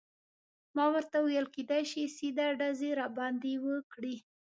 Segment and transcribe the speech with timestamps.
[0.75, 4.15] ما ورته وویل: کیدای شي سیده ډزې راباندې وکړي.